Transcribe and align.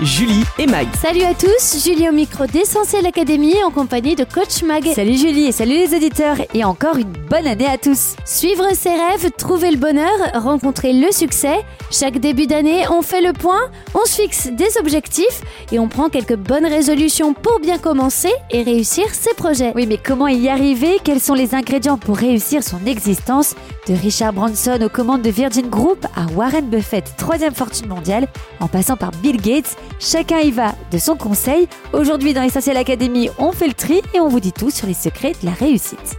Julie 0.00 0.44
et 0.58 0.66
Mag. 0.66 0.86
Salut 1.00 1.22
à 1.22 1.34
tous, 1.34 1.84
Julie 1.84 2.08
au 2.08 2.12
micro 2.12 2.46
d'Essentiel 2.46 3.06
Académie 3.06 3.62
en 3.64 3.70
compagnie 3.70 4.14
de 4.14 4.24
Coach 4.24 4.62
Mag. 4.62 4.84
Salut 4.94 5.16
Julie 5.16 5.46
et 5.46 5.52
salut 5.52 5.74
les 5.74 5.94
auditeurs 5.94 6.36
et 6.54 6.64
encore 6.64 6.96
une 6.96 7.12
bonne 7.12 7.46
année 7.46 7.66
à 7.66 7.78
tous. 7.78 8.16
Suivre 8.24 8.64
ses 8.74 8.90
rêves, 8.90 9.30
trouver 9.36 9.70
le 9.70 9.76
bonheur, 9.76 10.12
rencontrer 10.34 10.92
le 10.92 11.10
succès. 11.12 11.64
Chaque 11.90 12.18
début 12.18 12.46
d'année, 12.46 12.84
on 12.90 13.02
fait 13.02 13.20
le 13.20 13.32
point, 13.32 13.60
on 13.94 14.04
se 14.04 14.22
fixe 14.22 14.48
des 14.48 14.78
objectifs 14.78 15.42
et 15.70 15.78
on 15.78 15.88
prend 15.88 16.08
quelques 16.08 16.36
bonnes 16.36 16.66
résolutions 16.66 17.34
pour 17.34 17.60
bien 17.60 17.78
commencer 17.78 18.32
et 18.50 18.62
réussir 18.62 19.06
ses 19.12 19.34
projets. 19.34 19.72
Oui 19.74 19.86
mais 19.86 19.98
comment 19.98 20.28
y 20.28 20.48
arriver? 20.48 20.98
Quels 21.02 21.20
sont 21.20 21.34
les 21.34 21.54
ingrédients 21.54 21.98
pour 21.98 22.16
réussir 22.16 22.62
son 22.62 22.84
existence? 22.86 23.54
De 23.88 23.94
Richard 23.94 24.32
Branson 24.32 24.78
aux 24.80 24.88
commandes 24.88 25.22
de 25.22 25.30
Virgin 25.30 25.68
Group 25.68 26.06
à 26.14 26.26
Warren 26.36 26.68
Buffett, 26.70 27.04
troisième 27.16 27.52
fortune 27.52 27.88
mondiale, 27.88 28.28
en 28.60 28.68
passant 28.68 28.96
par 28.96 29.10
Bill 29.10 29.40
Gates, 29.40 29.76
chacun 29.98 30.38
y 30.38 30.52
va 30.52 30.76
de 30.92 30.98
son 30.98 31.16
conseil. 31.16 31.66
Aujourd'hui 31.92 32.32
dans 32.32 32.42
Essentiel 32.42 32.76
Academy, 32.76 33.28
on 33.38 33.50
fait 33.50 33.66
le 33.66 33.74
tri 33.74 34.00
et 34.14 34.20
on 34.20 34.28
vous 34.28 34.38
dit 34.38 34.52
tout 34.52 34.70
sur 34.70 34.86
les 34.86 34.94
secrets 34.94 35.32
de 35.32 35.46
la 35.46 35.52
réussite. 35.52 36.16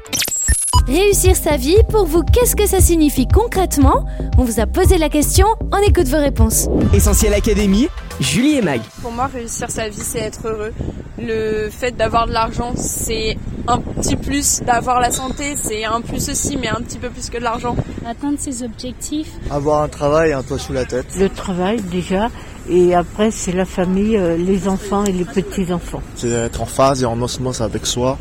Réussir 0.87 1.37
sa 1.37 1.55
vie, 1.55 1.77
pour 1.89 2.05
vous, 2.05 2.23
qu'est-ce 2.23 2.57
que 2.57 2.67
ça 2.67 2.81
signifie 2.81 3.29
concrètement? 3.29 4.05
On 4.37 4.43
vous 4.43 4.59
a 4.59 4.65
posé 4.65 4.97
la 4.97 5.07
question, 5.07 5.47
on 5.71 5.77
écoute 5.77 6.07
vos 6.07 6.17
réponses. 6.17 6.67
Essentiel 6.93 7.33
Académie. 7.33 7.87
Julie 8.19 8.57
et 8.57 8.61
Mag. 8.61 8.81
Pour 9.01 9.11
moi, 9.11 9.27
réussir 9.27 9.69
sa 9.69 9.89
vie, 9.89 9.99
c'est 9.99 10.19
être 10.19 10.47
heureux. 10.47 10.73
Le 11.17 11.69
fait 11.69 11.91
d'avoir 11.91 12.27
de 12.27 12.33
l'argent, 12.33 12.73
c'est 12.75 13.37
un 13.67 13.79
petit 13.79 14.15
plus. 14.15 14.61
D'avoir 14.61 14.99
la 14.99 15.11
santé, 15.11 15.55
c'est 15.61 15.85
un 15.85 16.01
plus 16.01 16.29
aussi, 16.29 16.57
mais 16.57 16.67
un 16.67 16.81
petit 16.81 16.97
peu 16.97 17.09
plus 17.09 17.29
que 17.29 17.37
de 17.37 17.43
l'argent. 17.43 17.75
atteindre 18.05 18.37
ses 18.39 18.63
objectifs. 18.63 19.31
Avoir 19.49 19.81
un 19.83 19.87
travail 19.87 20.31
et 20.31 20.33
un 20.33 20.43
toit 20.43 20.59
sous 20.59 20.73
la 20.73 20.85
tête. 20.85 21.05
le 21.17 21.29
travail 21.29 21.81
déjà 21.81 22.29
et 22.69 22.95
après 22.95 23.31
c'est 23.31 23.51
la 23.51 23.65
famille, 23.65 24.17
euh, 24.17 24.37
les 24.37 24.67
enfants 24.67 25.03
et 25.05 25.11
les 25.11 25.25
petits-enfants. 25.25 26.01
C'est 26.15 26.29
être 26.29 26.61
en 26.61 26.65
phase 26.65 27.03
et 27.03 27.05
en 27.05 27.21
osmose 27.21 27.61
avec 27.61 27.85
soi, 27.85 28.17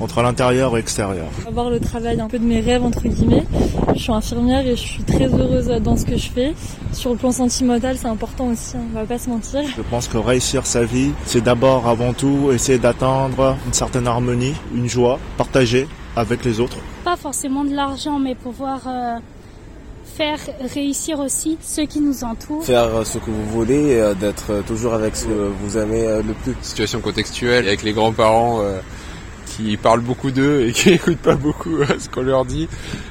entre 0.00 0.22
l'intérieur 0.22 0.74
et 0.74 0.80
l'extérieur. 0.80 1.26
Avoir 1.46 1.70
le 1.70 1.80
travail 1.80 2.20
un 2.20 2.28
peu 2.28 2.38
de 2.38 2.44
mes 2.44 2.60
rêves 2.60 2.84
entre 2.84 3.08
guillemets. 3.08 3.44
Je 3.96 4.02
suis 4.02 4.12
infirmière 4.12 4.66
et 4.66 4.76
je 4.76 4.82
suis 4.82 5.02
très 5.02 5.26
heureuse 5.26 5.68
dans 5.82 5.96
ce 5.96 6.04
que 6.04 6.16
je 6.16 6.28
fais. 6.30 6.54
Sur 6.92 7.10
le 7.10 7.16
plan 7.16 7.32
sentimental, 7.32 7.96
c'est 7.96 8.08
important 8.08 8.48
aussi, 8.48 8.76
hein, 8.76 8.80
on 8.92 8.94
va 8.98 9.06
pas 9.06 9.18
se 9.18 9.30
mentir. 9.30 9.62
Je 9.74 9.82
pense 9.82 10.06
que 10.06 10.18
réussir 10.18 10.66
sa 10.66 10.84
vie, 10.84 11.12
c'est 11.24 11.42
d'abord 11.42 11.88
avant 11.88 12.12
tout 12.12 12.50
essayer 12.52 12.78
d'atteindre 12.78 13.56
une 13.66 13.72
certaine 13.72 14.06
harmonie, 14.06 14.52
une 14.74 14.86
joie 14.86 15.18
partagée 15.38 15.88
avec 16.14 16.44
les 16.44 16.60
autres. 16.60 16.76
Pas 17.04 17.16
forcément 17.16 17.64
de 17.64 17.74
l'argent, 17.74 18.18
mais 18.18 18.34
pouvoir 18.34 18.80
euh, 18.86 19.16
faire 20.16 20.38
réussir 20.74 21.18
aussi 21.18 21.58
ceux 21.60 21.84
qui 21.84 22.00
nous 22.00 22.24
entourent. 22.24 22.64
faire 22.64 23.06
ce 23.06 23.18
que 23.18 23.30
vous 23.30 23.46
voulez, 23.50 23.98
euh, 23.98 24.14
d'être 24.14 24.62
toujours 24.66 24.94
avec 24.94 25.16
ce 25.16 25.26
que 25.26 25.50
vous 25.62 25.76
aimez 25.76 26.06
euh, 26.06 26.22
le 26.22 26.32
plus. 26.32 26.54
situation 26.62 27.00
contextuelle 27.00 27.66
avec 27.66 27.82
les 27.82 27.92
grands-parents 27.92 28.60
euh, 28.60 28.78
qui 29.46 29.76
parlent 29.76 30.00
beaucoup 30.00 30.30
d'eux 30.30 30.66
et 30.66 30.72
qui 30.74 30.90
n'écoutent 30.90 31.18
pas 31.18 31.36
beaucoup 31.36 31.76
euh, 31.78 31.86
ce 31.98 32.08
qu'on 32.08 32.22
leur 32.22 32.44
dit 32.44 32.68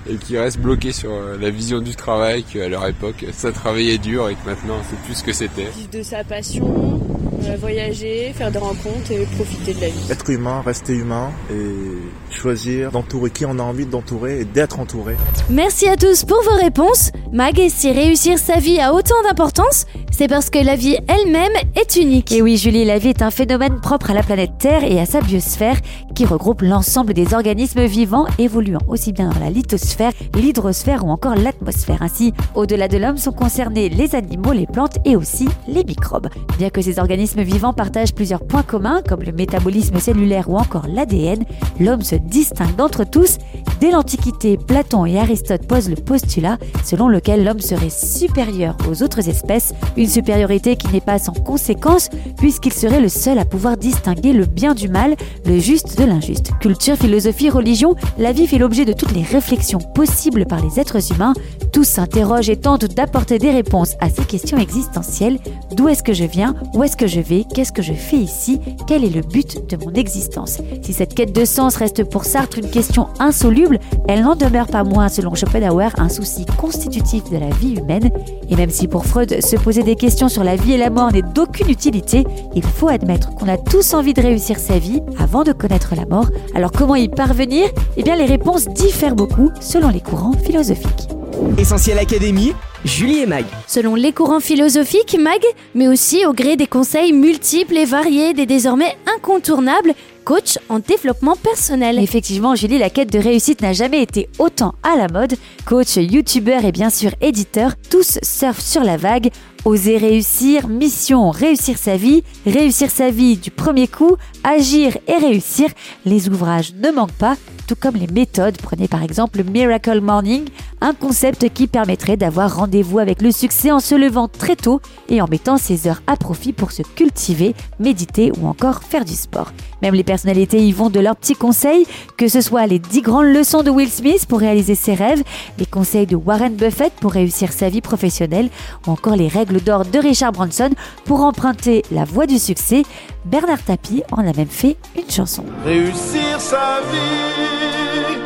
et 0.10 0.16
qui 0.16 0.38
restent 0.38 0.60
bloqués 0.60 0.92
sur 0.92 1.12
euh, 1.12 1.38
la 1.40 1.50
vision 1.50 1.80
du 1.80 1.96
travail 1.96 2.44
qu'à 2.44 2.70
leur 2.70 2.86
époque 2.88 3.26
ça 3.32 3.52
travaillait 3.52 3.98
dur 3.98 4.30
et 4.30 4.36
que 4.36 4.46
maintenant 4.46 4.78
c'est 4.90 5.00
plus 5.00 5.16
ce 5.16 5.24
que 5.24 5.34
c'était. 5.34 5.70
Vivre 5.76 5.90
de 5.92 6.04
sa 6.04 6.24
passion, 6.24 7.02
euh, 7.48 7.56
voyager, 7.60 8.34
faire 8.36 8.52
des 8.52 8.60
rencontres 8.60 9.12
et 9.12 9.26
profiter 9.36 9.74
de 9.74 9.82
la 9.82 9.88
vie. 9.88 10.12
Être 10.12 10.30
humain, 10.30 10.62
rester 10.66 10.94
humain 10.94 11.32
et 11.52 12.34
choisir 12.36 12.92
d'entourer 12.92 13.30
qui 13.30 13.46
on 13.46 13.58
a 13.60 13.64
envie 13.64 13.86
d'entourer 13.86 14.42
et 14.42 14.46
d'être 14.46 14.80
entouré. 14.80 15.16
Merci 15.50 15.88
à 15.88 15.96
tous 15.96 16.26
pour 16.26 16.42
vos 16.44 16.58
réponses. 16.58 17.12
Mag, 17.32 17.60
si 17.70 17.92
réussir 17.92 18.38
sa 18.40 18.60
vie 18.60 18.80
a 18.80 18.94
autant 18.94 19.22
d'importance, 19.24 19.86
c'est 20.12 20.28
parce 20.28 20.50
que 20.50 20.60
la 20.60 20.76
vie 20.76 20.98
elle-même 21.08 21.52
est 21.76 21.96
unique. 21.98 22.32
Et 22.32 22.42
oui 22.42 22.58
Julie, 22.58 22.86
la 22.86 22.98
vie 22.98 23.10
est 23.10 23.22
un 23.22 23.32
phénomène 23.32 23.80
propre 23.82 24.12
à 24.12 24.14
la 24.14 24.24
planète 24.24 24.52
Terre 24.58 24.84
et 24.84 25.00
à 25.00 25.06
sa 25.06 25.22
biosphère 25.22 25.78
qui 26.16 26.26
regroupe 26.26 26.62
l'ensemble 26.62 27.14
des 27.14 27.34
organismes 27.34 27.86
vivants 27.86 28.26
évoluant 28.40 28.80
aussi 28.88 29.12
bien 29.12 29.30
dans 29.30 29.40
la 29.40 29.50
lithosphère, 29.50 30.14
l'hydrosphère 30.34 31.06
ou 31.06 31.10
encore 31.10 31.36
l'atmosphère. 31.36 32.02
Ainsi, 32.02 32.34
au-delà 32.56 32.88
de 32.88 32.98
l'homme 32.98 33.18
sont 33.18 33.34
concernés 33.34 33.90
les 33.90 34.16
animaux, 34.16 34.54
les 34.54 34.66
plantes 34.66 34.98
et 35.04 35.18
aussi 35.18 35.48
les 35.68 35.84
microbes. 35.84 36.30
Bien 36.58 36.70
que 36.70 36.82
ces 36.82 37.00
organismes 37.00 37.42
vivants 37.42 37.74
partagent 37.74 38.14
plusieurs 38.14 38.46
points 38.46 38.64
communs 38.64 39.02
comme 39.08 39.24
le 39.24 39.34
métabolisme 39.34 40.00
cellulaire 40.00 40.50
ou 40.50 40.58
encore 40.58 40.88
l'ADN, 40.88 41.44
l'homme 41.80 42.02
se 42.02 42.16
distingue 42.16 42.76
d'entre 42.76 43.04
tous. 43.04 43.38
Dès 43.82 43.92
l'Antiquité, 43.92 44.58
Platon 44.58 45.06
et 45.06 45.20
Aristote 45.20 45.68
posent 45.68 45.90
le 45.90 45.98
postulat 45.98 46.58
selon 46.86 47.10
lequel 47.10 47.44
l'homme 47.44 47.60
serait 47.60 47.90
supérieur 47.90 48.78
aux 48.90 49.04
autres 49.04 49.28
espèces, 49.28 49.74
une 49.98 50.08
supériorité 50.08 50.78
qui 50.78 50.88
n'est 50.94 51.02
pas 51.02 51.20
sans 51.20 51.34
conséquence 51.34 52.10
puisqu'il 52.38 52.72
serait 52.72 53.02
le 53.02 53.10
seul 53.10 53.38
à 53.38 53.44
pouvoir 53.44 53.76
distinguer 53.76 54.32
le 54.32 54.46
bien 54.46 54.74
du 54.74 54.88
mal, 54.88 55.16
le 55.46 55.60
juste 55.60 56.00
de 56.00 56.05
l'injuste. 56.06 56.52
Culture, 56.60 56.96
philosophie, 56.96 57.50
religion, 57.50 57.96
la 58.18 58.32
vie 58.32 58.48
fait 58.48 58.58
l'objet 58.58 58.86
de 58.86 58.94
toutes 58.94 59.12
les 59.12 59.24
réflexions 59.24 59.80
possibles 59.80 60.46
par 60.46 60.64
les 60.64 60.80
êtres 60.80 61.12
humains. 61.12 61.34
Tous 61.72 61.84
s'interrogent 61.84 62.50
et 62.50 62.58
tentent 62.58 62.86
d'apporter 62.86 63.38
des 63.38 63.52
réponses 63.52 63.96
à 64.00 64.10
ces 64.10 64.24
questions 64.24 64.58
existentielles. 64.58 65.40
D'où 65.76 65.88
est-ce 65.88 66.04
que 66.04 66.14
je 66.14 66.24
viens? 66.24 66.56
Où 66.74 66.84
est-ce 66.84 66.98
que 66.98 67.08
je 67.08 67.20
vais? 67.20 67.46
Qu'est-ce 67.54 67.72
que 67.72 67.82
je 67.82 67.94
fais 67.94 68.18
ici? 68.18 68.60
Quel 68.88 69.04
est 69.04 69.10
le 69.10 69.22
but 69.22 69.70
de 69.70 69.78
mon 69.78 69.94
existence? 69.94 70.60
Si 70.82 70.94
cette 70.94 71.14
quête 71.14 71.34
de 71.34 71.46
sens 71.46 71.76
reste 71.76 72.04
pour 72.04 72.26
Sartre 72.26 72.60
une 72.60 72.70
question 72.70 73.08
insoluble, 73.20 73.80
elle 74.08 74.22
n'en 74.22 74.36
demeure 74.36 74.68
pas 74.68 74.84
moins, 74.84 75.10
selon 75.10 75.36
Schopenhauer, 75.36 75.90
un 75.98 76.10
souci 76.10 76.46
constitutif 76.58 77.30
de 77.30 77.38
la 77.38 77.50
vie 77.50 77.76
humaine. 77.76 78.12
Et 78.50 78.56
même 78.56 78.70
si 78.70 78.88
pour 78.88 79.06
Freud, 79.06 79.42
se 79.42 79.56
poser 79.56 79.84
des 79.84 79.96
questions 79.96 80.30
sur 80.30 80.44
la 80.44 80.56
vie 80.56 80.74
et 80.74 80.78
la 80.78 80.90
mort 80.90 81.12
n'est 81.12 81.22
d'aucune 81.22 81.70
utilité, 81.70 82.26
il 82.56 82.64
faut 82.64 82.88
admettre 82.88 83.34
qu'on 83.36 83.48
a 83.48 83.58
tous 83.58 83.94
envie 83.94 84.14
de 84.14 84.22
réussir 84.22 84.60
sa 84.60 84.78
vie 84.78 85.02
avant 85.20 85.44
de 85.44 85.52
connaître 85.52 85.95
la 85.96 86.06
mort. 86.06 86.30
Alors 86.54 86.72
comment 86.72 86.96
y 86.96 87.10
parvenir? 87.10 87.70
Eh 87.98 88.04
bien 88.04 88.16
les 88.16 88.26
réponses 88.26 88.68
diffèrent 88.68 89.16
beaucoup 89.16 89.52
selon 89.62 89.90
les 89.90 90.02
courants 90.02 90.34
philosophiques. 90.34 91.10
Essentiel 91.58 92.00
Académie. 92.00 92.54
Julie 92.86 93.22
et 93.22 93.26
Mag. 93.26 93.46
Selon 93.66 93.96
les 93.96 94.12
courants 94.12 94.40
philosophiques, 94.40 95.18
Mag, 95.20 95.42
mais 95.74 95.88
aussi 95.88 96.24
au 96.26 96.34
gré 96.34 96.56
des 96.56 96.68
conseils 96.68 97.14
multiples 97.14 97.78
et 97.78 97.86
variés 97.86 98.36
des 98.36 98.46
désormais 98.46 98.96
incontournables 99.18 99.94
coach 100.26 100.58
en 100.70 100.80
développement 100.80 101.36
personnel. 101.36 102.00
Effectivement, 102.00 102.56
Julie, 102.56 102.80
la 102.80 102.90
quête 102.90 103.14
de 103.14 103.20
réussite 103.20 103.62
n'a 103.62 103.74
jamais 103.74 104.02
été 104.02 104.28
autant 104.40 104.74
à 104.84 104.98
la 104.98 105.08
mode. 105.08 105.36
Coach, 105.66 105.98
youtubeur 105.98 106.66
et 106.66 106.72
bien 106.72 106.90
sûr 106.90 107.12
éditeur, 107.22 107.74
tous 107.90 108.20
surfent 108.24 108.60
sur 108.60 108.84
la 108.84 108.98
vague. 108.98 109.30
Oser 109.66 109.98
réussir, 109.98 110.68
mission, 110.68 111.32
réussir 111.32 111.80
sa 111.80 111.98
vie, 111.98 112.24
réussir 112.46 112.92
sa 112.92 113.10
vie 113.10 113.36
du 113.36 113.50
premier 113.50 113.88
coup, 113.88 114.16
agir 114.44 114.96
et 115.08 115.18
réussir. 115.18 115.70
Les 116.06 116.30
ouvrages 116.30 116.76
ne 116.76 116.92
manquent 116.92 117.12
pas, 117.14 117.36
tout 117.66 117.76
comme 117.76 117.96
les 117.96 118.06
méthodes. 118.06 118.58
Prenez 118.62 118.88
par 118.88 119.02
exemple 119.02 119.40
le 119.40 119.44
Miracle 119.44 120.02
Morning, 120.02 120.46
un 120.82 120.94
concept 120.94 121.50
qui 121.50 121.66
permettrait 121.66 122.16
d'avoir 122.16 122.56
rendez-vous 122.56 123.00
avec 123.00 123.24
le 123.24 123.32
succès 123.32 123.72
en 123.72 123.80
se 123.80 123.96
levant 123.96 124.28
très 124.28 124.56
tôt 124.56 124.82
et 125.10 125.20
en 125.20 125.28
mettant 125.28 125.58
ses 125.58 125.88
heures 125.88 126.04
à 126.06 126.16
profit 126.16 126.54
pour 126.54 126.72
se 126.72 126.84
cultiver, 126.84 127.56
méditer 127.80 128.32
ou 128.40 128.48
encore 128.48 128.84
faire 128.84 129.04
du 129.04 129.16
sport. 129.16 129.52
Même 129.82 129.96
les 129.96 130.04
personnalités 130.04 130.66
y 130.66 130.72
vont 130.72 130.92
de 130.92 131.00
leurs 131.00 131.16
petits 131.16 131.36
conseils, 131.36 131.86
que 132.18 132.28
ce 132.28 132.42
soit 132.42 132.68
les 132.68 132.80
10 132.80 133.02
grandes 133.02 133.34
leçons 133.34 133.64
de 133.64 133.72
Will 133.72 133.90
Smith 133.90 134.26
pour 134.28 134.40
réaliser 134.40 134.76
ses 134.76 134.94
rêves, 134.94 135.24
les 135.58 135.66
conseils 135.66 136.06
de 136.06 136.16
Warren 136.16 136.56
Buffett 136.56 136.94
pour 136.94 137.14
réussir 137.14 137.52
sa 137.52 137.70
vie 137.70 137.82
professionnelle 137.82 138.50
ou 138.86 138.92
encore 138.92 139.16
les 139.16 139.28
règles 139.28 139.55
d'or 139.60 139.86
de 139.86 140.00
Richard 140.00 140.32
Branson 140.32 140.72
pour 141.06 141.22
emprunter 141.22 141.84
la 141.92 142.06
voie 142.06 142.26
du 142.26 142.40
succès. 142.40 142.84
Bernard 143.26 143.64
Tapie 143.64 144.04
en 144.12 144.28
a 144.28 144.34
même 144.34 144.48
fait 144.48 144.78
une 144.96 145.10
chanson. 145.10 145.46
Réussir 145.64 146.40
sa 146.40 146.80
vie, 146.92 148.18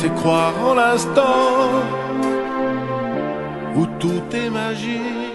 c'est 0.00 0.14
croire 0.14 0.54
en 0.64 0.74
l'instant 0.74 1.70
où 3.76 3.86
tout 3.98 4.22
est 4.32 4.50
magie. 4.50 5.33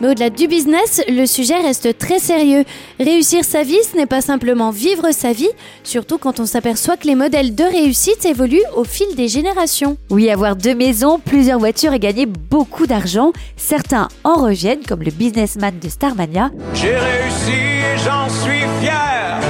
Mais 0.00 0.08
au-delà 0.08 0.30
du 0.30 0.46
business, 0.46 1.02
le 1.08 1.24
sujet 1.26 1.58
reste 1.60 1.96
très 1.96 2.18
sérieux. 2.18 2.64
Réussir 3.00 3.44
sa 3.44 3.62
vie, 3.62 3.78
ce 3.90 3.96
n'est 3.96 4.06
pas 4.06 4.20
simplement 4.20 4.70
vivre 4.70 5.10
sa 5.12 5.32
vie, 5.32 5.48
surtout 5.84 6.18
quand 6.18 6.38
on 6.38 6.46
s'aperçoit 6.46 6.96
que 6.96 7.06
les 7.06 7.14
modèles 7.14 7.54
de 7.54 7.64
réussite 7.64 8.24
évoluent 8.26 8.66
au 8.74 8.84
fil 8.84 9.06
des 9.16 9.28
générations. 9.28 9.96
Oui, 10.10 10.28
avoir 10.30 10.54
deux 10.56 10.74
maisons, 10.74 11.18
plusieurs 11.18 11.58
voitures 11.58 11.94
et 11.94 11.98
gagner 11.98 12.26
beaucoup 12.26 12.86
d'argent, 12.86 13.32
certains 13.56 14.08
en 14.24 14.34
reviennent, 14.34 14.84
comme 14.86 15.02
le 15.02 15.10
businessman 15.10 15.78
de 15.82 15.88
Starmania. 15.88 16.50
J'ai 16.74 16.96
réussi 16.96 17.52
et 17.52 17.98
j'en 18.04 18.28
suis 18.28 18.64
fier. 18.80 19.40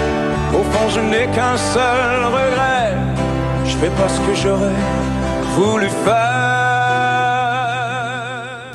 Au 0.52 0.62
fond, 0.62 0.88
je 0.94 1.00
n'ai 1.00 1.26
qu'un 1.34 1.56
seul 1.56 2.25
regret. 2.25 2.94
Je 3.64 3.76
fais 3.76 3.90
pas 3.90 4.08
ce 4.08 4.20
que 4.20 4.34
j'aurais 4.34 4.72
voulu 5.56 5.88
faire. 6.04 6.55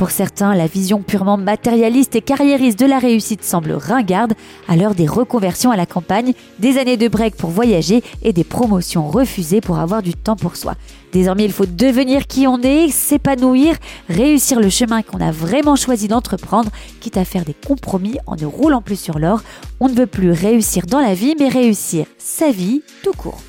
Pour 0.01 0.09
certains, 0.09 0.56
la 0.56 0.65
vision 0.65 1.03
purement 1.03 1.38
matérialiste 1.38 2.15
et 2.15 2.21
carriériste 2.21 2.80
de 2.80 2.88
la 2.88 2.98
réussite 2.98 3.44
semble 3.44 3.74
ringarde 3.74 4.33
à 4.68 4.75
l'heure 4.75 4.95
des 4.95 5.06
reconversions 5.06 5.69
à 5.69 5.75
la 5.75 5.86
campagne, 5.86 6.33
des 6.57 6.80
années 6.80 6.98
de 6.98 7.07
break 7.07 7.36
pour 7.36 7.51
voyager 7.51 8.01
et 8.24 8.33
des 8.33 8.44
promotions 8.44 9.07
refusées 9.07 9.62
pour 9.62 9.77
avoir 9.77 10.01
du 10.01 10.15
temps 10.15 10.36
pour 10.36 10.56
soi. 10.56 10.74
Désormais, 11.12 11.45
il 11.45 11.51
faut 11.51 11.68
devenir 11.68 12.25
qui 12.25 12.48
on 12.48 12.59
est, 12.63 12.89
s'épanouir, 12.89 13.75
réussir 14.09 14.59
le 14.59 14.71
chemin 14.71 15.03
qu'on 15.03 15.21
a 15.21 15.31
vraiment 15.31 15.75
choisi 15.75 16.07
d'entreprendre, 16.07 16.71
quitte 17.00 17.18
à 17.18 17.24
faire 17.24 17.45
des 17.45 17.53
compromis 17.53 18.18
en 18.25 18.36
ne 18.36 18.45
roulant 18.48 18.81
plus 18.81 19.00
sur 19.00 19.19
l'or. 19.19 19.44
On 19.80 19.88
ne 19.88 19.94
veut 19.94 20.07
plus 20.07 20.31
réussir 20.31 20.88
dans 20.88 21.00
la 21.00 21.13
vie, 21.13 21.36
mais 21.38 21.48
réussir 21.48 22.07
sa 22.18 22.50
vie 22.50 22.81
tout 23.03 23.13
court. 23.13 23.44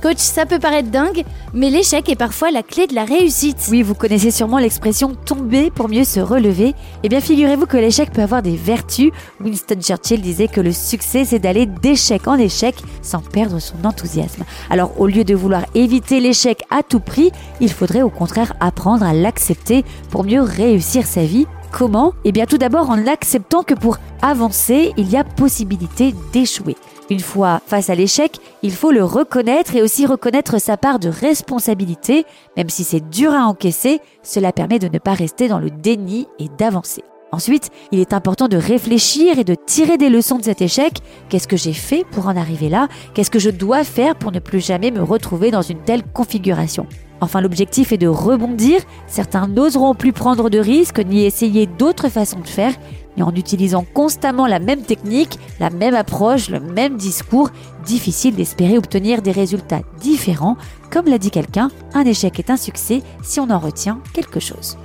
Coach, 0.00 0.18
ça 0.18 0.46
peut 0.46 0.58
paraître 0.58 0.90
dingue, 0.90 1.24
mais 1.52 1.70
l'échec 1.70 2.08
est 2.08 2.16
parfois 2.16 2.50
la 2.50 2.62
clé 2.62 2.86
de 2.86 2.94
la 2.94 3.04
réussite. 3.04 3.66
Oui, 3.70 3.82
vous 3.82 3.94
connaissez 3.94 4.30
sûrement 4.30 4.58
l'expression 4.58 5.14
tomber 5.14 5.70
pour 5.70 5.88
mieux 5.88 6.04
se 6.04 6.20
relever. 6.20 6.74
Eh 7.02 7.08
bien, 7.08 7.20
figurez-vous 7.20 7.66
que 7.66 7.76
l'échec 7.76 8.12
peut 8.12 8.22
avoir 8.22 8.42
des 8.42 8.56
vertus. 8.56 9.10
Winston 9.40 9.80
Churchill 9.80 10.20
disait 10.20 10.48
que 10.48 10.60
le 10.60 10.72
succès, 10.72 11.24
c'est 11.24 11.38
d'aller 11.38 11.66
d'échec 11.66 12.28
en 12.28 12.38
échec 12.38 12.76
sans 13.02 13.20
perdre 13.20 13.58
son 13.58 13.84
enthousiasme. 13.84 14.44
Alors, 14.70 15.00
au 15.00 15.06
lieu 15.06 15.24
de 15.24 15.34
vouloir 15.34 15.64
éviter 15.74 16.20
l'échec 16.20 16.62
à 16.70 16.82
tout 16.82 17.00
prix, 17.00 17.32
il 17.60 17.72
faudrait 17.72 18.02
au 18.02 18.10
contraire 18.10 18.54
apprendre 18.60 19.04
à 19.04 19.12
l'accepter 19.12 19.84
pour 20.10 20.24
mieux 20.24 20.42
réussir 20.42 21.06
sa 21.06 21.24
vie 21.24 21.46
Comment? 21.70 22.14
Eh 22.24 22.32
bien 22.32 22.46
tout 22.46 22.58
d'abord 22.58 22.90
en 22.90 23.06
acceptant 23.06 23.62
que 23.62 23.74
pour 23.74 23.98
avancer, 24.22 24.92
il 24.96 25.10
y 25.10 25.16
a 25.16 25.24
possibilité 25.24 26.14
d'échouer. 26.32 26.76
Une 27.10 27.20
fois 27.20 27.62
face 27.66 27.88
à 27.88 27.94
l'échec, 27.94 28.38
il 28.62 28.72
faut 28.72 28.90
le 28.90 29.02
reconnaître 29.02 29.74
et 29.74 29.82
aussi 29.82 30.04
reconnaître 30.04 30.60
sa 30.60 30.76
part 30.76 30.98
de 30.98 31.08
responsabilité, 31.08 32.26
même 32.56 32.68
si 32.68 32.84
c'est 32.84 33.08
dur 33.08 33.32
à 33.32 33.46
encaisser, 33.46 34.00
cela 34.22 34.52
permet 34.52 34.78
de 34.78 34.88
ne 34.88 34.98
pas 34.98 35.14
rester 35.14 35.48
dans 35.48 35.58
le 35.58 35.70
déni 35.70 36.26
et 36.38 36.48
d'avancer. 36.58 37.02
Ensuite, 37.32 37.70
il 37.92 38.00
est 38.00 38.12
important 38.12 38.48
de 38.48 38.56
réfléchir 38.56 39.38
et 39.38 39.44
de 39.44 39.54
tirer 39.54 39.96
des 39.96 40.08
leçons 40.08 40.38
de 40.38 40.44
cet 40.44 40.62
échec. 40.62 40.98
Qu'est-ce 41.28 41.48
que 41.48 41.58
j'ai 41.58 41.74
fait 41.74 42.04
pour 42.10 42.26
en 42.26 42.36
arriver 42.36 42.68
là? 42.68 42.88
Qu'est-ce 43.14 43.30
que 43.30 43.38
je 43.38 43.50
dois 43.50 43.84
faire 43.84 44.16
pour 44.16 44.32
ne 44.32 44.38
plus 44.38 44.64
jamais 44.64 44.90
me 44.90 45.02
retrouver 45.02 45.50
dans 45.50 45.62
une 45.62 45.82
telle 45.82 46.02
configuration? 46.02 46.86
Enfin, 47.20 47.40
l'objectif 47.40 47.92
est 47.92 47.98
de 47.98 48.06
rebondir. 48.06 48.80
Certains 49.06 49.48
n'oseront 49.48 49.94
plus 49.94 50.12
prendre 50.12 50.50
de 50.50 50.58
risques 50.58 51.00
ni 51.04 51.24
essayer 51.24 51.66
d'autres 51.66 52.08
façons 52.08 52.40
de 52.40 52.46
faire. 52.46 52.72
Et 53.16 53.22
en 53.22 53.34
utilisant 53.34 53.84
constamment 53.94 54.46
la 54.46 54.60
même 54.60 54.82
technique, 54.82 55.38
la 55.58 55.70
même 55.70 55.94
approche, 55.94 56.48
le 56.50 56.60
même 56.60 56.96
discours, 56.96 57.50
difficile 57.84 58.36
d'espérer 58.36 58.78
obtenir 58.78 59.22
des 59.22 59.32
résultats 59.32 59.80
différents. 60.00 60.56
Comme 60.90 61.06
l'a 61.06 61.18
dit 61.18 61.32
quelqu'un, 61.32 61.70
un 61.94 62.04
échec 62.04 62.38
est 62.38 62.50
un 62.50 62.56
succès 62.56 63.02
si 63.22 63.40
on 63.40 63.50
en 63.50 63.58
retient 63.58 64.00
quelque 64.12 64.38
chose. 64.38 64.78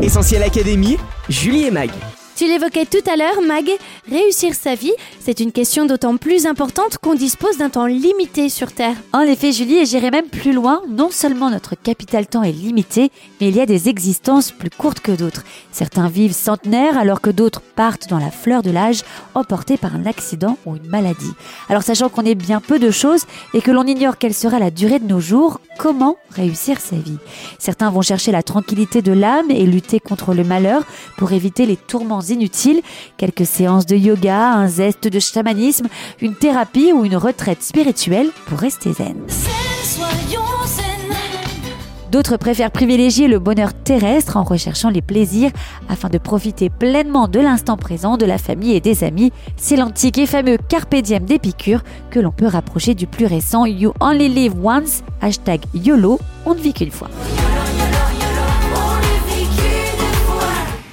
Essentiel 0.00 0.44
Académie, 0.44 0.96
Julie 1.28 1.64
et 1.64 1.70
Mag. 1.72 1.90
Tu 2.34 2.46
l'évoquais 2.46 2.86
tout 2.86 3.10
à 3.10 3.16
l'heure, 3.16 3.42
Mag, 3.46 3.70
réussir 4.10 4.54
sa 4.54 4.74
vie, 4.74 4.92
c'est 5.20 5.40
une 5.40 5.52
question 5.52 5.84
d'autant 5.84 6.16
plus 6.16 6.46
importante 6.46 6.96
qu'on 6.98 7.14
dispose 7.14 7.58
d'un 7.58 7.68
temps 7.68 7.86
limité 7.86 8.48
sur 8.48 8.72
Terre. 8.72 8.96
En 9.12 9.20
effet, 9.20 9.52
Julie, 9.52 9.76
et 9.76 9.84
j'irai 9.86 10.10
même 10.10 10.28
plus 10.28 10.52
loin, 10.52 10.82
non 10.88 11.10
seulement 11.10 11.50
notre 11.50 11.74
capital 11.74 12.26
temps 12.26 12.42
est 12.42 12.52
limité, 12.52 13.10
mais 13.40 13.48
il 13.48 13.56
y 13.56 13.60
a 13.60 13.66
des 13.66 13.90
existences 13.90 14.50
plus 14.50 14.70
courtes 14.70 15.00
que 15.00 15.12
d'autres. 15.12 15.44
Certains 15.72 16.08
vivent 16.08 16.32
centenaires 16.32 16.96
alors 16.96 17.20
que 17.20 17.30
d'autres 17.30 17.60
partent 17.60 18.08
dans 18.08 18.18
la 18.18 18.30
fleur 18.30 18.62
de 18.62 18.70
l'âge, 18.70 19.02
emportés 19.34 19.76
par 19.76 19.94
un 19.94 20.06
accident 20.06 20.56
ou 20.64 20.76
une 20.76 20.88
maladie. 20.88 21.32
Alors 21.68 21.82
sachant 21.82 22.08
qu'on 22.08 22.24
est 22.24 22.34
bien 22.34 22.60
peu 22.60 22.78
de 22.78 22.90
choses 22.90 23.26
et 23.52 23.60
que 23.60 23.70
l'on 23.70 23.86
ignore 23.86 24.16
quelle 24.16 24.34
sera 24.34 24.58
la 24.58 24.70
durée 24.70 24.98
de 24.98 25.06
nos 25.06 25.20
jours, 25.20 25.60
comment 25.78 26.16
réussir 26.30 26.80
sa 26.80 26.96
vie? 26.96 27.18
Certains 27.58 27.90
vont 27.90 28.02
chercher 28.02 28.32
la 28.32 28.42
tranquillité 28.42 29.02
de 29.02 29.12
l'âme 29.12 29.50
et 29.50 29.66
lutter 29.66 30.00
contre 30.00 30.32
le 30.32 30.44
malheur 30.44 30.82
pour 31.18 31.32
éviter 31.32 31.66
les 31.66 31.76
tourments 31.76 32.21
inutiles, 32.22 32.82
quelques 33.16 33.46
séances 33.46 33.86
de 33.86 33.96
yoga, 33.96 34.52
un 34.52 34.68
zeste 34.68 35.08
de 35.08 35.20
chamanisme, 35.20 35.86
une 36.20 36.34
thérapie 36.34 36.92
ou 36.92 37.04
une 37.04 37.16
retraite 37.16 37.62
spirituelle 37.62 38.30
pour 38.46 38.58
rester 38.58 38.92
zen. 38.92 39.16
D'autres 42.12 42.36
préfèrent 42.36 42.70
privilégier 42.70 43.26
le 43.26 43.38
bonheur 43.38 43.72
terrestre 43.72 44.36
en 44.36 44.42
recherchant 44.42 44.90
les 44.90 45.00
plaisirs 45.00 45.50
afin 45.88 46.10
de 46.10 46.18
profiter 46.18 46.68
pleinement 46.68 47.26
de 47.26 47.40
l'instant 47.40 47.78
présent, 47.78 48.18
de 48.18 48.26
la 48.26 48.36
famille 48.36 48.74
et 48.74 48.80
des 48.80 49.02
amis. 49.02 49.32
C'est 49.56 49.76
l'antique 49.76 50.18
et 50.18 50.26
fameux 50.26 50.58
Carpe 50.68 50.94
Diem 50.94 51.24
d'Épicure 51.24 51.82
que 52.10 52.20
l'on 52.20 52.30
peut 52.30 52.46
rapprocher 52.46 52.94
du 52.94 53.06
plus 53.06 53.24
récent 53.24 53.64
You 53.64 53.94
Only 54.00 54.28
Live 54.28 54.54
Once, 54.62 55.02
hashtag 55.22 55.62
YOLO, 55.72 56.20
on 56.44 56.54
ne 56.54 56.60
vit 56.60 56.74
qu'une 56.74 56.90
fois. 56.90 57.08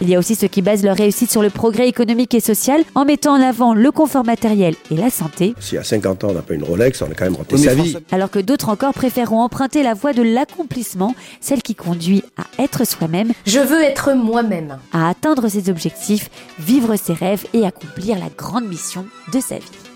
Il 0.09 0.13
y 0.13 0.15
a 0.15 0.17
aussi 0.17 0.33
ceux 0.33 0.47
qui 0.47 0.63
basent 0.63 0.83
leur 0.83 0.97
réussite 0.97 1.29
sur 1.29 1.43
le 1.43 1.51
progrès 1.51 1.87
économique 1.87 2.33
et 2.33 2.39
social 2.39 2.81
en 2.95 3.05
mettant 3.05 3.33
en 3.33 3.41
avant 3.43 3.75
le 3.75 3.91
confort 3.91 4.25
matériel 4.25 4.73
et 4.89 4.95
la 4.95 5.11
santé. 5.11 5.53
Si 5.59 5.77
à 5.77 5.83
50 5.83 6.23
ans 6.23 6.29
on 6.31 6.33
n'a 6.33 6.41
pas 6.41 6.55
une 6.55 6.63
Rolex, 6.63 6.99
on 7.03 7.11
a 7.11 7.13
quand 7.13 7.25
même 7.25 7.35
raté 7.35 7.57
sa 7.57 7.75
vie. 7.75 7.95
Alors 8.11 8.31
que 8.31 8.39
d'autres 8.39 8.69
encore 8.69 8.95
préféreront 8.95 9.41
emprunter 9.41 9.83
la 9.83 9.93
voie 9.93 10.13
de 10.13 10.23
l'accomplissement, 10.23 11.13
celle 11.41 11.61
qui 11.61 11.75
conduit 11.75 12.23
à 12.37 12.63
être 12.63 12.87
soi-même. 12.87 13.33
Je 13.45 13.59
veux 13.59 13.83
être 13.83 14.13
moi-même. 14.15 14.79
À 14.93 15.09
atteindre 15.09 15.47
ses 15.47 15.69
objectifs, 15.69 16.31
vivre 16.57 16.95
ses 16.95 17.13
rêves 17.13 17.45
et 17.53 17.63
accomplir 17.63 18.17
la 18.17 18.29
grande 18.35 18.67
mission 18.67 19.05
de 19.31 19.39
sa 19.39 19.59
vie. 19.59 19.88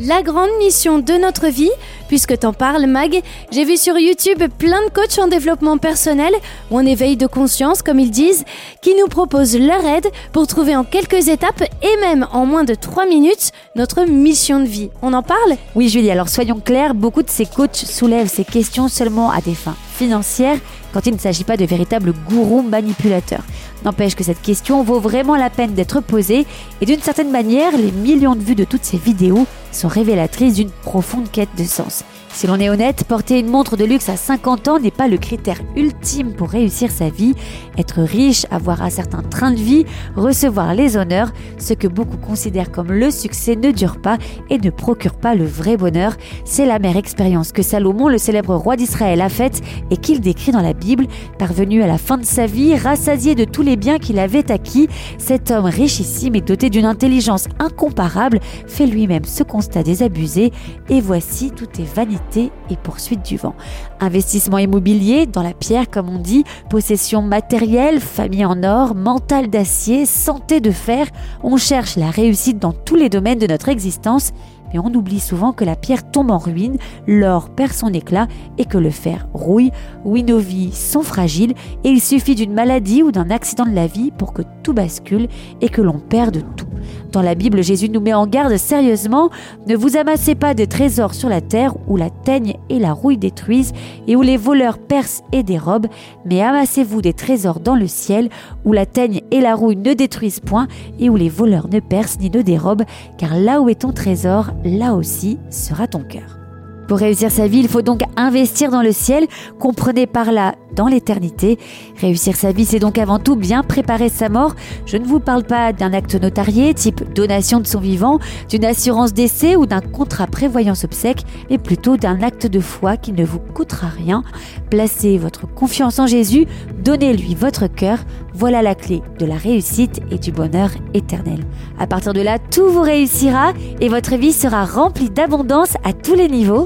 La 0.00 0.22
grande 0.22 0.50
mission 0.58 0.98
de 0.98 1.12
notre 1.12 1.46
vie, 1.46 1.70
puisque 2.08 2.36
t'en 2.40 2.52
parles 2.52 2.86
Mag, 2.86 3.22
j'ai 3.52 3.64
vu 3.64 3.76
sur 3.76 3.96
YouTube 3.96 4.42
plein 4.58 4.84
de 4.84 4.90
coachs 4.90 5.20
en 5.20 5.28
développement 5.28 5.78
personnel 5.78 6.34
ou 6.72 6.78
en 6.78 6.84
éveil 6.84 7.16
de 7.16 7.28
conscience 7.28 7.80
comme 7.80 8.00
ils 8.00 8.10
disent, 8.10 8.44
qui 8.82 8.96
nous 8.96 9.06
proposent 9.06 9.56
leur 9.56 9.84
aide 9.86 10.08
pour 10.32 10.48
trouver 10.48 10.74
en 10.74 10.82
quelques 10.82 11.28
étapes 11.28 11.62
et 11.62 11.96
même 12.00 12.26
en 12.32 12.44
moins 12.44 12.64
de 12.64 12.74
3 12.74 13.06
minutes 13.06 13.52
notre 13.76 14.04
mission 14.04 14.58
de 14.58 14.66
vie. 14.66 14.90
On 15.00 15.12
en 15.12 15.22
parle? 15.22 15.56
Oui 15.76 15.88
Julie, 15.88 16.10
alors 16.10 16.28
soyons 16.28 16.58
clairs, 16.58 16.94
beaucoup 16.94 17.22
de 17.22 17.30
ces 17.30 17.46
coachs 17.46 17.76
soulèvent 17.76 18.28
ces 18.28 18.44
questions 18.44 18.88
seulement 18.88 19.30
à 19.30 19.40
des 19.40 19.54
fins 19.54 19.76
financières 19.94 20.58
quand 20.92 21.06
il 21.06 21.14
ne 21.14 21.18
s'agit 21.18 21.44
pas 21.44 21.56
de 21.56 21.64
véritables 21.64 22.12
gourous 22.28 22.62
manipulateurs. 22.62 23.44
N'empêche 23.84 24.14
que 24.14 24.24
cette 24.24 24.42
question 24.42 24.82
vaut 24.82 25.00
vraiment 25.00 25.36
la 25.36 25.50
peine 25.50 25.74
d'être 25.74 26.00
posée 26.00 26.46
et 26.80 26.86
d'une 26.86 27.00
certaine 27.00 27.30
manière, 27.30 27.76
les 27.76 27.92
millions 27.92 28.34
de 28.34 28.42
vues 28.42 28.54
de 28.54 28.64
toutes 28.64 28.84
ces 28.84 28.98
vidéos 28.98 29.46
sont 29.72 29.88
révélatrices 29.88 30.54
d'une 30.54 30.70
profonde 30.70 31.30
quête 31.30 31.54
de 31.56 31.64
sens. 31.64 32.04
Si 32.34 32.48
l'on 32.48 32.58
est 32.58 32.68
honnête, 32.68 33.04
porter 33.04 33.38
une 33.38 33.48
montre 33.48 33.76
de 33.76 33.84
luxe 33.84 34.08
à 34.08 34.16
50 34.16 34.66
ans 34.66 34.80
n'est 34.80 34.90
pas 34.90 35.06
le 35.06 35.18
critère 35.18 35.60
ultime 35.76 36.32
pour 36.32 36.48
réussir 36.48 36.90
sa 36.90 37.08
vie. 37.08 37.36
Être 37.78 38.02
riche, 38.02 38.44
avoir 38.50 38.82
un 38.82 38.90
certain 38.90 39.22
train 39.22 39.52
de 39.52 39.56
vie, 39.56 39.84
recevoir 40.16 40.74
les 40.74 40.96
honneurs, 40.96 41.30
ce 41.58 41.74
que 41.74 41.86
beaucoup 41.86 42.16
considèrent 42.16 42.72
comme 42.72 42.90
le 42.90 43.12
succès 43.12 43.54
ne 43.54 43.70
dure 43.70 44.00
pas 44.00 44.18
et 44.50 44.58
ne 44.58 44.70
procure 44.70 45.14
pas 45.14 45.36
le 45.36 45.44
vrai 45.44 45.76
bonheur. 45.76 46.16
C'est 46.44 46.66
la 46.66 46.80
mère 46.80 46.96
expérience 46.96 47.52
que 47.52 47.62
Salomon, 47.62 48.08
le 48.08 48.18
célèbre 48.18 48.56
roi 48.56 48.74
d'Israël, 48.74 49.20
a 49.20 49.28
faite 49.28 49.62
et 49.92 49.96
qu'il 49.96 50.20
décrit 50.20 50.50
dans 50.50 50.60
la 50.60 50.72
Bible. 50.72 51.06
Parvenu 51.38 51.84
à 51.84 51.86
la 51.86 51.98
fin 51.98 52.18
de 52.18 52.24
sa 52.24 52.46
vie, 52.46 52.74
rassasié 52.74 53.36
de 53.36 53.44
tous 53.44 53.62
les 53.62 53.76
biens 53.76 54.00
qu'il 54.00 54.18
avait 54.18 54.50
acquis, 54.50 54.88
cet 55.18 55.52
homme 55.52 55.66
richissime 55.66 56.34
et 56.34 56.40
doté 56.40 56.68
d'une 56.68 56.84
intelligence 56.84 57.46
incomparable 57.60 58.40
fait 58.66 58.86
lui-même 58.86 59.24
ce 59.24 59.44
constat 59.44 59.84
désabusé 59.84 60.50
et 60.88 61.00
voici 61.00 61.52
tout 61.52 61.68
est 61.80 61.94
vanité 61.94 62.23
et 62.36 62.76
poursuite 62.82 63.24
du 63.24 63.36
vent. 63.36 63.54
Investissement 64.00 64.58
immobilier, 64.58 65.26
dans 65.26 65.42
la 65.42 65.54
pierre 65.54 65.90
comme 65.90 66.08
on 66.08 66.18
dit, 66.18 66.44
possession 66.70 67.22
matérielle, 67.22 68.00
famille 68.00 68.44
en 68.44 68.62
or, 68.62 68.94
mental 68.94 69.48
d'acier, 69.48 70.06
santé 70.06 70.60
de 70.60 70.70
fer, 70.70 71.06
on 71.42 71.56
cherche 71.56 71.96
la 71.96 72.10
réussite 72.10 72.58
dans 72.58 72.72
tous 72.72 72.96
les 72.96 73.08
domaines 73.08 73.38
de 73.38 73.46
notre 73.46 73.68
existence 73.68 74.32
mais 74.74 74.80
on 74.80 74.92
oublie 74.92 75.20
souvent 75.20 75.52
que 75.52 75.64
la 75.64 75.76
pierre 75.76 76.10
tombe 76.10 76.32
en 76.32 76.38
ruine, 76.38 76.78
l'or 77.06 77.48
perd 77.48 77.72
son 77.72 77.92
éclat 77.92 78.26
et 78.58 78.64
que 78.64 78.76
le 78.76 78.90
fer 78.90 79.28
rouille. 79.32 79.70
Oui, 80.04 80.24
nos 80.24 80.40
vies 80.40 80.72
sont 80.72 81.02
fragiles 81.02 81.54
et 81.84 81.90
il 81.90 82.00
suffit 82.00 82.34
d'une 82.34 82.52
maladie 82.52 83.04
ou 83.04 83.12
d'un 83.12 83.30
accident 83.30 83.66
de 83.66 83.74
la 83.74 83.86
vie 83.86 84.10
pour 84.10 84.32
que 84.32 84.42
tout 84.64 84.72
bascule 84.72 85.28
et 85.60 85.68
que 85.68 85.80
l'on 85.80 86.00
perde 86.00 86.42
tout. 86.56 86.66
Dans 87.12 87.22
la 87.22 87.34
Bible, 87.34 87.62
Jésus 87.62 87.88
nous 87.88 88.00
met 88.00 88.14
en 88.14 88.26
garde 88.26 88.56
sérieusement, 88.56 89.30
ne 89.66 89.76
vous 89.76 89.96
amassez 89.96 90.34
pas 90.34 90.54
des 90.54 90.66
trésors 90.66 91.14
sur 91.14 91.28
la 91.28 91.40
terre 91.40 91.74
où 91.88 91.96
la 91.96 92.10
teigne 92.10 92.54
et 92.68 92.78
la 92.78 92.92
rouille 92.92 93.18
détruisent 93.18 93.72
et 94.06 94.16
où 94.16 94.22
les 94.22 94.36
voleurs 94.36 94.78
percent 94.78 95.24
et 95.32 95.42
dérobent, 95.42 95.88
mais 96.24 96.42
amassez-vous 96.42 97.02
des 97.02 97.12
trésors 97.12 97.60
dans 97.60 97.76
le 97.76 97.86
ciel 97.86 98.28
où 98.64 98.72
la 98.72 98.86
teigne 98.86 99.20
et 99.30 99.40
la 99.40 99.54
rouille 99.54 99.76
ne 99.76 99.94
détruisent 99.94 100.40
point 100.40 100.68
et 100.98 101.10
où 101.10 101.16
les 101.16 101.28
voleurs 101.28 101.68
ne 101.68 101.80
percent 101.80 102.18
ni 102.20 102.30
ne 102.30 102.42
dérobent, 102.42 102.84
car 103.18 103.36
là 103.36 103.60
où 103.60 103.68
est 103.68 103.80
ton 103.82 103.92
trésor, 103.92 104.50
là 104.64 104.94
aussi 104.94 105.38
sera 105.50 105.86
ton 105.86 106.00
cœur. 106.00 106.43
Pour 106.88 106.98
réussir 106.98 107.30
sa 107.30 107.46
vie, 107.46 107.60
il 107.60 107.68
faut 107.68 107.82
donc 107.82 108.00
investir 108.16 108.70
dans 108.70 108.82
le 108.82 108.92
ciel, 108.92 109.26
comprenez 109.58 110.06
par 110.06 110.32
là 110.32 110.54
dans 110.74 110.86
l'éternité. 110.86 111.58
Réussir 112.00 112.36
sa 112.36 112.52
vie, 112.52 112.64
c'est 112.64 112.78
donc 112.78 112.98
avant 112.98 113.18
tout 113.18 113.36
bien 113.36 113.62
préparer 113.62 114.08
sa 114.08 114.28
mort. 114.28 114.54
Je 114.86 114.96
ne 114.96 115.04
vous 115.04 115.20
parle 115.20 115.44
pas 115.44 115.72
d'un 115.72 115.92
acte 115.92 116.14
notarié, 116.14 116.74
type 116.74 117.12
donation 117.14 117.60
de 117.60 117.66
son 117.66 117.80
vivant, 117.80 118.18
d'une 118.48 118.64
assurance 118.64 119.14
d'essai 119.14 119.56
ou 119.56 119.66
d'un 119.66 119.80
contrat 119.80 120.26
prévoyance 120.26 120.84
obsèque, 120.84 121.24
mais 121.48 121.58
plutôt 121.58 121.96
d'un 121.96 122.22
acte 122.22 122.46
de 122.46 122.60
foi 122.60 122.96
qui 122.96 123.12
ne 123.12 123.24
vous 123.24 123.38
coûtera 123.38 123.88
rien. 123.88 124.22
Placez 124.70 125.16
votre 125.16 125.46
confiance 125.46 125.98
en 125.98 126.06
Jésus, 126.06 126.46
donnez-lui 126.82 127.34
votre 127.34 127.66
cœur, 127.66 127.98
voilà 128.34 128.62
la 128.62 128.74
clé 128.74 129.02
de 129.18 129.26
la 129.26 129.36
réussite 129.36 130.00
et 130.10 130.18
du 130.18 130.32
bonheur 130.32 130.70
éternel. 130.92 131.40
À 131.78 131.86
partir 131.86 132.12
de 132.12 132.20
là, 132.20 132.38
tout 132.38 132.68
vous 132.68 132.82
réussira 132.82 133.52
et 133.80 133.88
votre 133.88 134.16
vie 134.16 134.32
sera 134.32 134.64
remplie 134.64 135.10
d'abondance 135.10 135.76
à 135.84 135.92
tous 135.92 136.14
les 136.14 136.28
niveaux. 136.28 136.64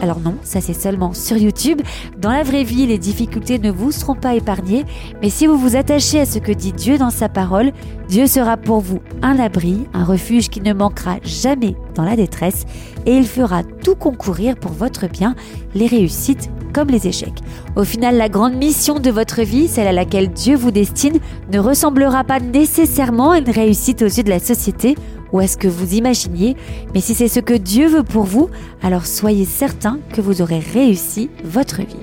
Alors 0.00 0.20
non, 0.20 0.36
ça 0.42 0.60
c'est 0.60 0.74
seulement 0.74 1.12
sur 1.12 1.36
YouTube. 1.36 1.82
Dans 2.18 2.30
la 2.30 2.42
vraie 2.42 2.64
vie, 2.64 2.86
les 2.86 2.98
difficultés 2.98 3.58
ne 3.58 3.70
vous 3.70 3.92
seront 3.92 4.14
pas 4.14 4.34
épargnées, 4.34 4.84
mais 5.20 5.28
si 5.28 5.46
vous 5.46 5.58
vous 5.58 5.76
attachez 5.76 6.20
à 6.20 6.26
ce 6.26 6.38
que 6.38 6.52
dit 6.52 6.72
Dieu 6.72 6.96
dans 6.96 7.10
sa 7.10 7.28
parole, 7.28 7.72
Dieu 8.08 8.26
sera 8.26 8.56
pour 8.56 8.80
vous 8.80 9.00
un 9.22 9.38
abri, 9.38 9.86
un 9.92 10.04
refuge 10.04 10.48
qui 10.48 10.62
ne 10.62 10.72
manquera 10.72 11.18
jamais 11.22 11.76
dans 11.94 12.04
la 12.04 12.16
détresse, 12.16 12.64
et 13.04 13.16
il 13.16 13.26
fera 13.26 13.62
tout 13.62 13.94
concourir 13.94 14.56
pour 14.56 14.72
votre 14.72 15.06
bien, 15.06 15.34
les 15.74 15.86
réussites 15.86 16.50
comme 16.72 16.88
les 16.88 17.06
échecs. 17.06 17.40
Au 17.76 17.84
final, 17.84 18.16
la 18.16 18.28
grande 18.28 18.54
mission 18.54 19.00
de 19.00 19.10
votre 19.10 19.42
vie, 19.42 19.68
celle 19.68 19.88
à 19.88 19.92
laquelle 19.92 20.30
Dieu 20.30 20.56
vous 20.56 20.70
destine, 20.70 21.18
ne 21.52 21.58
ressemblera 21.58 22.24
pas 22.24 22.40
nécessairement 22.40 23.32
à 23.32 23.38
une 23.38 23.50
réussite 23.50 24.02
aux 24.02 24.06
yeux 24.06 24.22
de 24.22 24.30
la 24.30 24.38
société 24.38 24.94
ou 25.32 25.38
à 25.38 25.46
ce 25.46 25.56
que 25.56 25.68
vous 25.68 25.94
imaginiez, 25.94 26.56
mais 26.94 27.00
si 27.00 27.14
c'est 27.14 27.28
ce 27.28 27.40
que 27.40 27.54
Dieu 27.54 27.88
veut 27.88 28.02
pour 28.02 28.24
vous, 28.24 28.50
alors 28.82 29.06
soyez 29.06 29.44
certain 29.44 29.98
que 30.12 30.20
vous 30.20 30.42
aurez 30.42 30.58
réussi 30.58 31.30
votre 31.44 31.78
vie. 31.78 31.96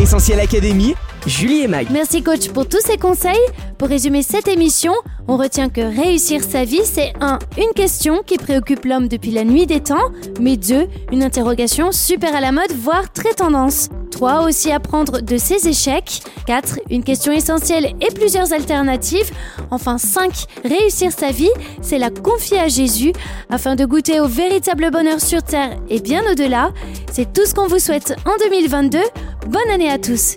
Essentiel 0.00 0.40
Académie, 0.40 0.94
Julie 1.26 1.62
et 1.62 1.68
Mag. 1.68 1.88
Merci 1.90 2.22
coach 2.22 2.48
pour 2.48 2.68
tous 2.68 2.80
ces 2.80 2.96
conseils. 2.96 3.36
Pour 3.76 3.88
résumer 3.88 4.22
cette 4.22 4.48
émission, 4.48 4.92
on 5.28 5.36
retient 5.36 5.68
que 5.68 5.80
réussir 5.80 6.42
sa 6.42 6.64
vie, 6.64 6.84
c'est 6.84 7.12
1. 7.20 7.38
Une 7.58 7.72
question 7.74 8.22
qui 8.24 8.38
préoccupe 8.38 8.84
l'homme 8.84 9.08
depuis 9.08 9.30
la 9.30 9.44
nuit 9.44 9.66
des 9.66 9.80
temps, 9.80 10.10
mais 10.40 10.56
2. 10.56 10.88
Une 11.12 11.22
interrogation 11.22 11.92
super 11.92 12.34
à 12.34 12.40
la 12.40 12.52
mode, 12.52 12.72
voire 12.72 13.12
très 13.12 13.34
tendance. 13.34 13.88
3. 14.10 14.46
Aussi 14.46 14.72
apprendre 14.72 15.20
de 15.20 15.36
ses 15.36 15.68
échecs. 15.68 16.22
4. 16.46 16.80
Une 16.90 17.04
question 17.04 17.32
essentielle 17.32 17.94
et 18.00 18.12
plusieurs 18.12 18.52
alternatives. 18.52 19.30
Enfin 19.70 19.98
5. 19.98 20.32
Réussir 20.64 21.12
sa 21.12 21.30
vie, 21.30 21.50
c'est 21.82 21.98
la 21.98 22.10
confier 22.10 22.58
à 22.58 22.68
Jésus 22.68 23.12
afin 23.50 23.76
de 23.76 23.84
goûter 23.84 24.20
au 24.20 24.26
véritable 24.26 24.90
bonheur 24.90 25.20
sur 25.20 25.42
terre 25.42 25.76
et 25.88 26.00
bien 26.00 26.22
au-delà. 26.30 26.70
C'est 27.12 27.32
tout 27.32 27.44
ce 27.44 27.54
qu'on 27.54 27.66
vous 27.66 27.78
souhaite 27.78 28.16
en 28.24 28.36
2022. 28.48 28.98
Bonne 29.46 29.70
année 29.72 29.90
à 29.90 29.98
tous. 29.98 30.36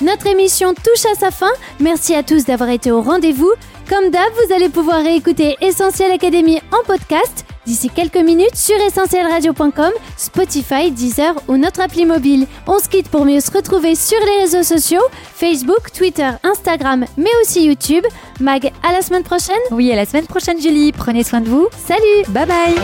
Notre 0.00 0.28
émission 0.28 0.74
touche 0.74 1.06
à 1.12 1.16
sa 1.18 1.32
fin. 1.32 1.50
Merci 1.80 2.14
à 2.14 2.22
tous 2.22 2.44
d'avoir 2.44 2.70
été 2.70 2.92
au 2.92 3.02
rendez-vous. 3.02 3.52
Comme 3.88 4.10
d'hab, 4.10 4.30
vous 4.46 4.54
allez 4.54 4.68
pouvoir 4.68 5.02
réécouter 5.02 5.56
Essentiel 5.60 6.12
Académie 6.12 6.60
en 6.70 6.84
podcast 6.86 7.44
d'ici 7.66 7.90
quelques 7.90 8.16
minutes 8.16 8.54
sur 8.54 8.76
essentielradio.com, 8.76 9.90
Spotify, 10.16 10.92
Deezer 10.92 11.34
ou 11.48 11.56
notre 11.56 11.80
appli 11.80 12.06
mobile. 12.06 12.46
On 12.68 12.78
se 12.78 12.88
quitte 12.88 13.08
pour 13.08 13.24
mieux 13.24 13.40
se 13.40 13.50
retrouver 13.50 13.96
sur 13.96 14.18
les 14.20 14.42
réseaux 14.42 14.62
sociaux, 14.62 15.02
Facebook, 15.34 15.90
Twitter, 15.92 16.30
Instagram, 16.44 17.04
mais 17.16 17.30
aussi 17.42 17.64
YouTube. 17.66 18.04
Mag, 18.40 18.70
à 18.88 18.92
la 18.92 19.02
semaine 19.02 19.24
prochaine 19.24 19.56
Oui, 19.72 19.90
à 19.90 19.96
la 19.96 20.06
semaine 20.06 20.26
prochaine 20.26 20.60
Julie. 20.60 20.92
Prenez 20.92 21.24
soin 21.24 21.40
de 21.40 21.48
vous. 21.48 21.68
Salut 21.86 22.24
Bye 22.28 22.46
bye 22.46 22.74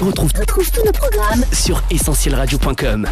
Retrouve, 0.00 0.30
retrouve 0.38 0.70
tous 0.70 0.84
nos 0.84 0.92
programmes 0.92 1.44
sur 1.52 1.82
essentielradio.com. 1.90 3.08